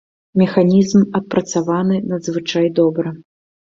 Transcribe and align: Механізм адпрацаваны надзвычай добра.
Механізм 0.41 1.03
адпрацаваны 1.21 1.95
надзвычай 2.09 2.67
добра. 2.81 3.09